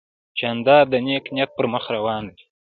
[0.39, 2.43] جانداد د نیک نیت پر مخ روان دی.